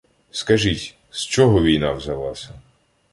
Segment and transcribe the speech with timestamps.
[0.31, 2.49] Скажіть— з чого війна взялася?